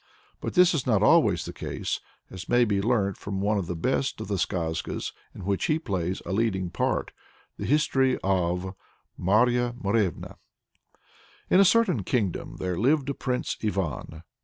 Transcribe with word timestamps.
But 0.39 0.55
this 0.55 0.73
is 0.73 0.87
not 0.87 1.03
always 1.03 1.45
the 1.45 1.53
case, 1.53 2.01
as 2.31 2.49
may 2.49 2.65
be 2.65 2.81
learnt 2.81 3.17
from 3.17 3.39
one 3.39 3.59
of 3.59 3.67
the 3.67 3.75
best 3.75 4.19
of 4.19 4.29
the 4.29 4.39
skazkas 4.39 5.13
in 5.35 5.45
which 5.45 5.65
he 5.65 5.77
plays 5.77 6.23
a 6.25 6.31
leading 6.31 6.71
part, 6.71 7.11
the 7.57 7.67
history 7.67 8.17
of 8.23 8.73
MARYA 9.15 9.75
MOREVNA. 9.79 10.37
In 11.51 11.59
a 11.59 11.63
certain 11.65 12.03
kingdom 12.03 12.55
there 12.57 12.79
lived 12.79 13.11
a 13.11 13.13
Prince 13.13 13.55
Ivan. 13.63 14.23